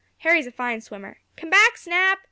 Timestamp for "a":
0.47-0.51